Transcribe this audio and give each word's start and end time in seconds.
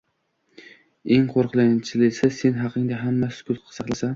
Eng 1.17 1.27
qoʻrqinchlisi 1.35 2.31
sen 2.39 2.59
haqingda 2.63 3.01
hamma 3.07 3.33
sukut 3.41 3.75
saqlasa 3.79 4.09